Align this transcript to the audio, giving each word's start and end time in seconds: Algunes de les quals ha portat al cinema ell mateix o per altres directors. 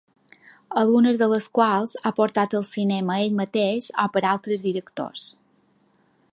Algunes 0.83 1.19
de 1.21 1.27
les 1.33 1.47
quals 1.57 1.93
ha 2.09 2.13
portat 2.21 2.57
al 2.61 2.65
cinema 2.71 3.19
ell 3.27 3.37
mateix 3.43 3.93
o 4.05 4.09
per 4.17 4.25
altres 4.33 4.67
directors. 4.71 5.27